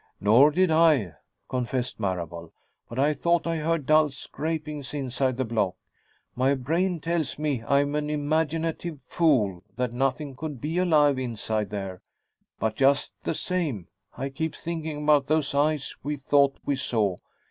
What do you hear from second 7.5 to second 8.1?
I'm an